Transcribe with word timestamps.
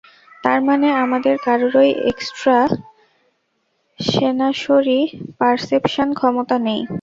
তার 0.43 0.59
মানে, 0.67 0.87
আমাদের 1.03 1.35
কারোরই 1.45 1.91
এক্সটা 2.09 2.57
সেনাসরি 3.99 4.99
পারসেপশান 5.39 6.09
ক্ষমতা 6.13 6.55
নেই। 6.67 6.81